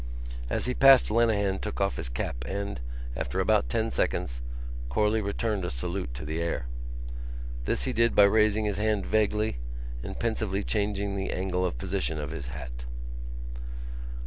As 0.49 0.65
he 0.65 0.73
passed 0.73 1.11
Lenehan 1.11 1.59
took 1.59 1.79
off 1.79 1.97
his 1.97 2.09
cap 2.09 2.43
and, 2.47 2.81
after 3.15 3.39
about 3.39 3.69
ten 3.69 3.91
seconds, 3.91 4.41
Corley 4.89 5.21
returned 5.21 5.63
a 5.63 5.69
salute 5.69 6.11
to 6.15 6.25
the 6.25 6.41
air. 6.41 6.65
This 7.65 7.83
he 7.83 7.93
did 7.93 8.15
by 8.15 8.23
raising 8.23 8.65
his 8.65 8.77
hand 8.77 9.05
vaguely 9.05 9.59
and 10.01 10.17
pensively 10.19 10.63
changing 10.63 11.15
the 11.17 11.29
angle 11.31 11.63
of 11.63 11.77
position 11.77 12.17
of 12.19 12.31
his 12.31 12.47
hat. 12.47 12.85